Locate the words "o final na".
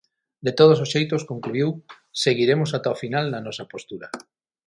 2.95-3.43